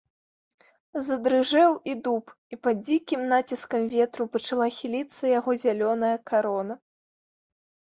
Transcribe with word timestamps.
Задрыжэў 1.07 1.71
і 1.91 1.95
дуб, 2.07 2.33
і 2.55 2.59
пад 2.65 2.75
дзікім 2.89 3.21
націскам 3.35 3.87
ветру 3.95 4.23
пачала 4.39 4.67
хіліцца 4.81 5.23
яго 5.39 5.51
зялёная 5.69 6.15
карона. 6.31 6.73